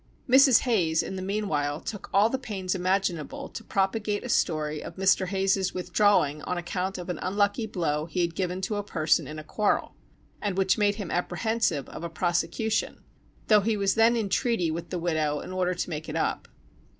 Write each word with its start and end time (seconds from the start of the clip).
Mrs. 0.27 0.61
Hayes, 0.61 1.03
in 1.03 1.15
the 1.15 1.21
meanwhile, 1.21 1.79
took 1.79 2.09
all 2.11 2.27
the 2.27 2.39
pains 2.39 2.73
imaginable 2.73 3.47
to 3.49 3.63
propagate 3.63 4.23
a 4.23 4.29
story 4.29 4.83
of 4.83 4.95
Mr. 4.95 5.27
Hayes's 5.27 5.75
withdrawing 5.75 6.41
on 6.41 6.57
account 6.57 6.97
of 6.97 7.07
an 7.09 7.19
unlucky 7.19 7.67
blow 7.67 8.07
he 8.07 8.21
had 8.21 8.33
given 8.33 8.61
to 8.61 8.77
a 8.77 8.83
person 8.83 9.27
in 9.27 9.37
a 9.37 9.43
quarrel, 9.43 9.93
and 10.41 10.57
which 10.57 10.75
made 10.75 10.95
him 10.95 11.11
apprehensive 11.11 11.87
of 11.89 12.03
a 12.03 12.09
prosecution, 12.09 13.03
though 13.45 13.61
he 13.61 13.77
was 13.77 13.93
then 13.93 14.15
in 14.15 14.27
treaty 14.29 14.71
with 14.71 14.89
the 14.89 14.97
widow 14.97 15.39
in 15.39 15.51
order 15.51 15.75
to 15.75 15.89
make 15.91 16.09
it 16.09 16.15
up. 16.15 16.47